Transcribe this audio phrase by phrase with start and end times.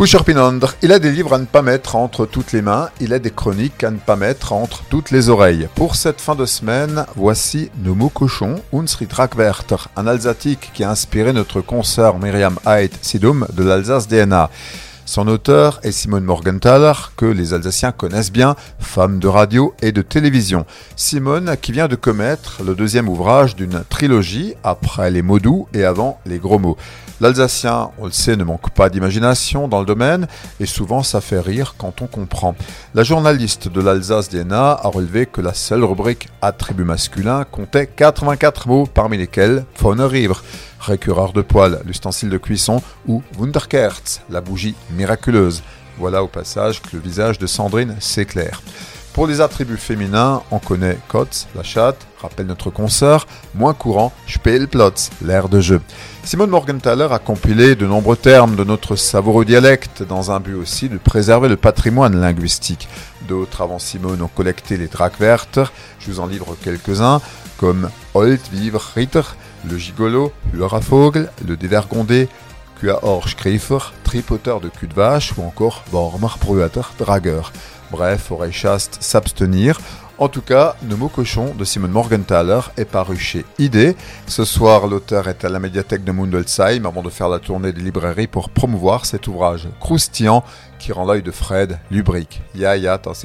[0.00, 3.18] Pinandre, il a des livres à ne pas mettre entre toutes les mains, il a
[3.18, 5.68] des chroniques à ne pas mettre entre toutes les oreilles.
[5.74, 11.34] Pour cette fin de semaine, voici Nomo Cochon, Unsri Trackwerter, un alsatique qui a inspiré
[11.34, 14.48] notre consoeur Myriam Heid Sidum de l'Alsace DNA.
[15.04, 20.00] Son auteur est Simone Morgenthaler, que les Alsaciens connaissent bien, femme de radio et de
[20.00, 20.64] télévision.
[20.96, 25.84] Simone qui vient de commettre le deuxième ouvrage d'une trilogie, après les mots doux et
[25.84, 26.78] avant les gros mots.
[27.20, 30.26] L'Alsacien, on le sait, ne manque pas d'imagination dans le domaine
[30.58, 32.54] et souvent ça fait rire quand on comprend.
[32.94, 38.68] La journaliste de l'Alsace DNA a relevé que la seule rubrique attribut masculin comptait 84
[38.68, 40.42] mots parmi lesquels faune rivre
[40.80, 45.62] récureur de poils, l'ustensile de cuisson ou Wunderkerz, la bougie miraculeuse.
[45.98, 48.62] Voilà au passage que le visage de Sandrine s'éclaire.
[49.12, 55.10] Pour les attributs féminins, on connaît Kotz, la chatte, rappelle notre consoeur, moins courant, Spielplatz,
[55.20, 55.80] l'air de jeu.
[56.22, 60.88] Simone Morgenthaler a compilé de nombreux termes de notre savoureux dialecte dans un but aussi
[60.88, 62.88] de préserver le patrimoine linguistique.
[63.28, 65.64] D'autres avant Simone ont collecté les Dracwerter,
[65.98, 67.20] je vous en livre quelques-uns,
[67.58, 69.22] comme Old, Vivre, Ritter,
[69.68, 72.28] le gigolo, le rafogel, le dévergondé,
[73.02, 76.34] Orschkriefer, tripoteur de cul de vache ou encore Bormer
[76.98, 77.52] Dragueur.
[77.92, 79.80] Bref, oreille chaste, s'abstenir.
[80.18, 83.94] En tout cas, Le mot cochon de Simone Morgenthaler est paru chez ID.
[84.26, 87.82] Ce soir, l'auteur est à la médiathèque de Mundelsheim avant de faire la tournée des
[87.82, 90.42] librairies pour promouvoir cet ouvrage croustillant
[90.80, 92.42] qui rend l'œil de Fred lubrique.
[92.56, 93.24] Ya ya, tas